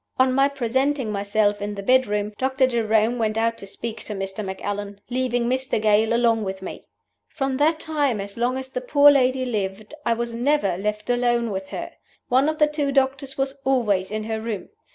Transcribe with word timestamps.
On 0.17 0.33
my 0.33 0.49
presenting 0.49 1.11
myself 1.11 1.61
in 1.61 1.75
the 1.75 1.83
bedroom, 1.83 2.33
Doctor 2.39 2.65
Jerome 2.65 3.19
went 3.19 3.37
out 3.37 3.55
to 3.59 3.67
speak 3.67 4.03
to 4.05 4.13
Mr. 4.15 4.43
Macallan, 4.43 4.99
leaving 5.11 5.43
Mr. 5.45 5.79
Gale 5.79 6.11
along 6.11 6.43
with 6.43 6.63
me. 6.63 6.87
From 7.29 7.57
that 7.57 7.79
time 7.79 8.19
as 8.19 8.35
long 8.35 8.57
as 8.57 8.69
the 8.69 8.81
poor 8.81 9.11
lady 9.11 9.45
lived 9.45 9.93
I 10.03 10.13
was 10.15 10.33
never 10.33 10.75
left 10.75 11.11
alone 11.11 11.51
with 11.51 11.67
her. 11.69 11.91
One 12.29 12.49
of 12.49 12.57
the 12.57 12.65
two 12.65 12.91
doctors 12.91 13.37
was 13.37 13.61
always 13.63 14.09
in 14.09 14.23
her 14.23 14.41
room. 14.41 14.69